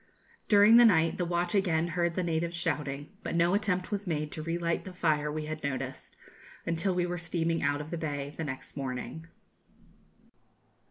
[0.47, 4.31] During the night the watch again heard the natives shouting; but no attempt was made
[4.31, 6.15] to re light the fire we had noticed,
[6.65, 9.27] until we were steaming out of the bay the next morning.